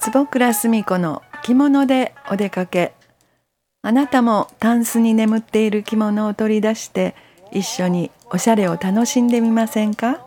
[0.00, 2.94] 坪倉澄子の着物でお出かけ。
[3.82, 7.14] あなたもタンスに眠っている着物を取り出して
[7.52, 10.20] 一緒におしゃれを楽しんでみませんか？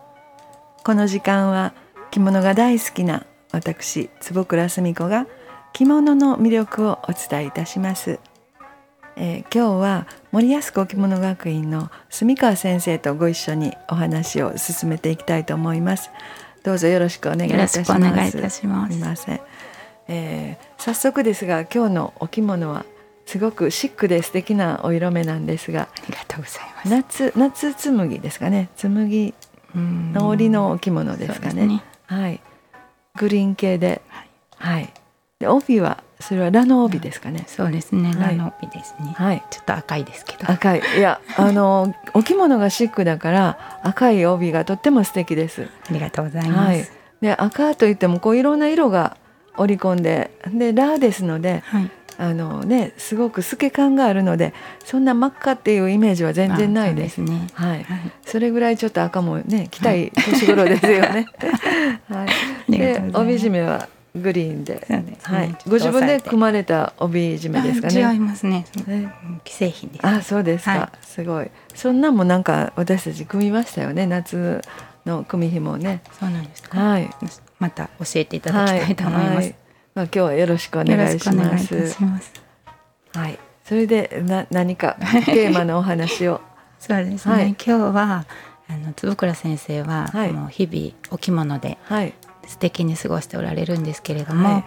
[0.84, 1.74] この時間は
[2.10, 5.28] 着物が大好きな私坪倉澄子が
[5.74, 8.20] 着物の魅力をお伝えいたします、
[9.16, 16.10] えー、今日は森安子着物学院の住川先生とご一緒にお話を進めていきたいと思います
[16.64, 17.92] どうぞよろしくお願いいたします。
[17.92, 18.98] お願いいたします。
[19.00, 19.42] ません。
[20.08, 22.86] えー、早速ですが今日のお着物は
[23.26, 26.90] すごくシックで素敵なお色目なんですが、ありがとうございます。
[26.90, 28.70] 夏夏紬ですかね。
[28.76, 29.34] 紬
[29.76, 31.66] の織のお着物ですかね。
[31.66, 32.42] ねはい。
[33.18, 34.30] グリーン系で、はい。
[34.74, 34.94] はい、
[35.42, 37.46] で帯はそれはラの帯ですかね。
[37.48, 38.14] そうですね。
[38.14, 39.14] ラの帯ですね。
[39.18, 39.44] はい。
[39.50, 40.50] ちょっと赤いですけど。
[40.52, 40.82] 赤い。
[40.98, 45.68] いや、あの お着物がシックだから赤い帯がとっても素敵です。
[45.90, 46.68] ありがとうございます。
[46.68, 46.88] はい、
[47.22, 49.18] で赤といってもこういろんな色が
[49.58, 51.64] 織り込んで、でラですので。
[51.66, 51.92] はい。
[52.18, 54.54] あのね、すごく透け感があるので
[54.86, 57.16] そんな真っ赤っていうイメージは全然ないです。
[57.16, 61.26] すね、はい、はい、それぐらいちょっと赤もね着たい年頃ですよね。
[62.10, 62.28] は
[62.68, 68.14] い、で帯締めはグリーンで、ね、はい、ご自分で組まれた帯締めですかね。
[68.14, 68.66] 違いますね。
[69.46, 71.52] 既製品です、あ、そうですか、はい、すごい。
[71.76, 74.08] そんなもなんか私たち組みましたよね。
[74.08, 74.62] 夏
[75.06, 76.02] の組紐ね。
[76.20, 76.80] そうなんですか。
[76.80, 77.10] はい。
[77.60, 79.36] また教えていただきたいと思います。
[79.36, 79.56] はい、
[79.96, 82.04] まあ今日はよろしくお願いします。
[82.04, 82.34] ます
[83.14, 83.40] はい。
[83.64, 86.42] それでな何かテーマのお話を。
[86.80, 87.34] そうですね。
[87.36, 88.26] はい、今日は
[88.68, 92.14] あの坪倉先生は、はい、もう日々お着物で、はい、
[92.48, 94.64] 素敵に過ごしておられるんですけれども、はい、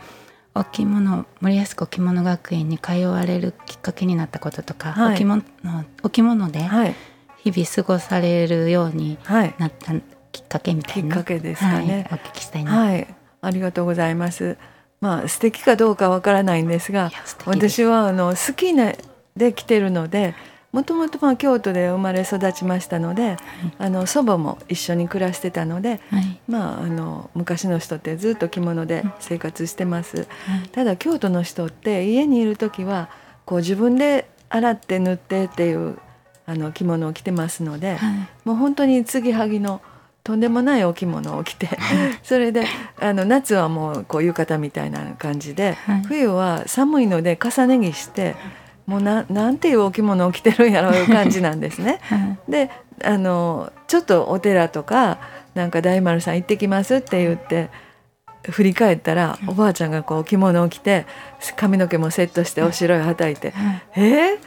[0.55, 5.43] お着物森安子着物学院に通われるきっかけになったこととか、はい、お着物
[6.03, 6.61] お着物で
[7.39, 9.19] 日々過ごされるように
[9.59, 9.93] なった
[10.33, 13.07] きっかけみたいな、きっかけですかね、お聞きしたいな、はい、
[13.41, 14.57] ありがとうございます。
[15.01, 17.13] まあ素敵かどうかわからないんですが
[17.45, 18.93] 私はあの好きな
[19.37, 20.35] で来てるので
[20.74, 23.39] もともとまあ京都で生まれ育ちましたので、はい、
[23.79, 30.23] あの祖母も一緒に暮らしてたので、はい、まああの昔の人ってずっと着物で生活してます、は
[30.64, 33.08] い、ただ京都の人って家にいる時は
[33.45, 35.96] こう自分で洗って塗ってっていう
[36.45, 37.96] あの着物を着てますので、
[38.45, 39.80] もう本当に継ぎはぎの
[40.24, 41.68] とんでもないお着物を着て
[42.24, 42.67] それで
[43.01, 45.77] あの夏はもうこう浴衣みたいな感じで、
[46.08, 48.34] 冬は寒いので重ね着して。
[48.86, 52.00] もうななんていうお着物を着てるんやろういう感じなんですね。
[52.08, 52.70] はい、で
[53.02, 55.18] あのちょっとお寺とか
[55.55, 57.70] なんか大丸さん行ってきますって言って
[58.50, 61.06] 振り返ったら、おばあちゃんがこう着物を着て
[61.56, 63.55] 髪の毛もセットしてお白いはたいて
[63.96, 64.39] 「えー、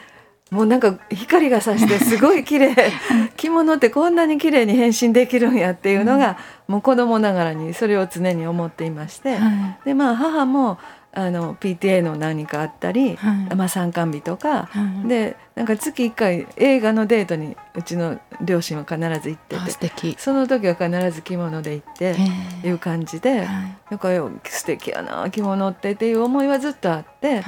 [0.51, 2.75] もうなんか光がさしてすごい綺麗。
[3.35, 6.37] 着物ってこんなに綺麗に変身できるんやっていうのが、
[6.67, 9.37] もう子供ながらにそれを常に思っていまして、
[9.85, 10.77] でまあ母も
[11.17, 22.15] あの PTA の何かあったり、はい、まあ、参観日とか、はい、でなんか月1回映画のデートにうちの両親は必ず行っててその時は必ず着物で行って
[22.63, 23.47] いう感じで、はい、
[23.89, 24.09] なんか
[24.43, 27.41] 素敵やな着物ってっていう思いはずっとあって、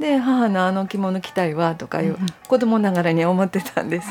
[0.00, 2.16] で母のあの着物着たいわとかいう、
[2.48, 4.08] 子供ながらに思ってたんです。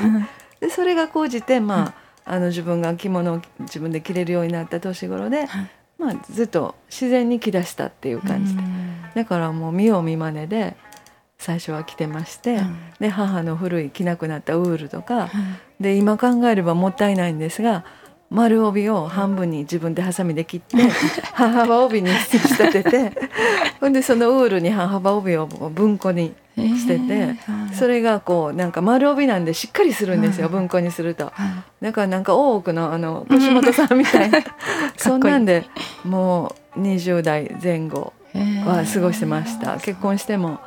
[0.61, 1.93] でそれが高じてまあ、
[2.31, 5.47] あの自分が着物を自分で着れるようになった年頃で、
[5.99, 8.63] まあ、ずっと自然に着だしたっていう感じで。
[9.15, 10.77] だからもう見よう見まねで
[11.37, 15.29] 最初は着てまして、うん、で母の古い着なくなったウールとか、うん、
[15.81, 17.83] で今考えればもったいないんですが
[18.29, 20.77] 丸帯を半分に自分でハサミで切って
[21.33, 23.11] 半幅帯に仕立てて
[23.81, 31.31] ほんでそのウールに半幅帯を文庫にしてて、えー、それがこうなんか丸帯なんでしっかりするんですよ、文庫にすると。
[31.81, 34.39] だからなんか大奥のあの腰本さんみたいな。
[34.97, 35.65] そんなんで
[36.03, 38.13] もう20代前後
[38.65, 40.59] は過ごしてました、結婚しても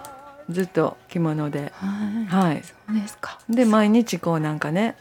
[0.50, 1.72] ずっと着物で。
[2.28, 3.38] はい、そうですか。
[3.48, 4.96] で毎日こうなんかね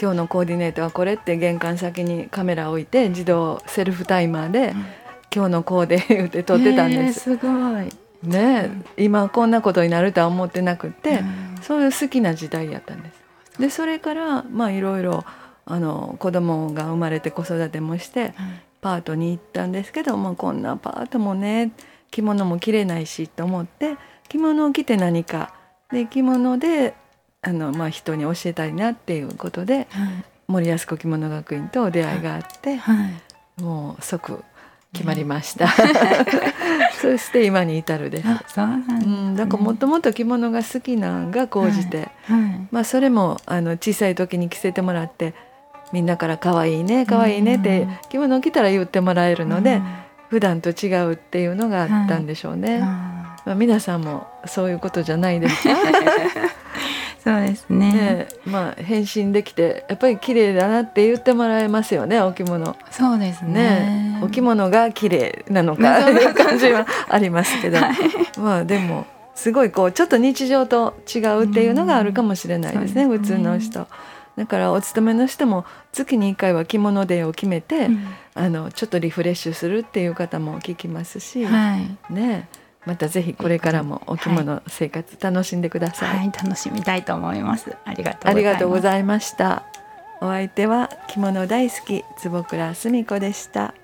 [0.00, 4.86] 今日のコーディネートはこれって玄関先にカメラ置いて自動セルフタイマーで、うん、
[5.34, 7.20] 今日のコーデ 言って撮ってたんです。
[7.20, 7.48] すご
[7.82, 7.88] い
[8.22, 11.22] ね、今こんなことになるとは思ってなくて、
[11.62, 13.20] そういう好きな時代やったんです。
[13.58, 15.24] でそれからまあいろいろ
[15.66, 18.34] あの子供が生まれて子育てもして、
[18.80, 21.72] パートに行ったんですけど、まあ、こんなパートもね
[22.10, 23.96] 着物も着れないしと思って
[24.28, 25.52] 着物を着て何か
[25.92, 26.94] で着物で
[27.42, 29.86] あの、まあ、人に教えたいなっていうことで、
[30.46, 34.42] 森安子着物学院と出会いがあって、はい、もう即
[34.92, 35.68] 決まりました。
[37.00, 38.54] そして今に至るです。
[38.54, 45.34] そうなん、ね、うん、だからもともと着物が好きなんが高じて、はいはい、まあそれもあの小さい時に着せてもらって
[45.92, 49.84] みんなから可愛いね可愛いねって着物着たら言ってもらえるので、うん、
[50.28, 52.74] 普段と違うっていうのがあったんでしょうね。
[52.74, 55.74] はい、まあ皆さんもそういうことじゃないですか。
[57.22, 62.76] そうですね、ね、まあ変身できてやっぱり綺麗だなって言ってもらえますよねお着物。
[62.90, 67.96] そうですね、ね、お着物が綺麗なのかという感じはありますけど、はい、
[68.38, 73.86] まあでもすごいこうちょっと日常と違うっていうのがあるかもしれないですね、うん、普通の人。
[74.36, 82.48] だからお勤めの人も月に1回は着物デーを決めて、うん、あのちょっとリフレッシュするっていう方も聞きますし、はい、ね
[82.86, 87.76] またぜひこれからもお着物生活楽しんでください、はい、楽しみたいと思います。
[87.84, 89.64] ありがとうありがとうございました。
[90.22, 93.74] お相手は着物大好き坪倉澄子でした